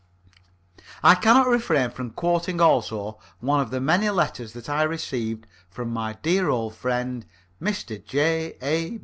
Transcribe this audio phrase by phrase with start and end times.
[1.03, 5.91] I cannot refrain from quoting also one of the many letters that I received from
[5.91, 7.23] my dear old friend,
[7.61, 8.03] Mr.
[8.03, 8.57] J.
[8.63, 8.99] A.